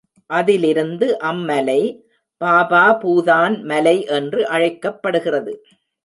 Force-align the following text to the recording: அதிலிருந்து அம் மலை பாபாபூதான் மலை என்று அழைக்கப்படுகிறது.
அதிலிருந்து 0.29 1.07
அம் 1.19 1.43
மலை 1.43 1.81
பாபாபூதான் 2.41 3.55
மலை 3.63 3.93
என்று 4.17 4.47
அழைக்கப்படுகிறது. 4.47 5.53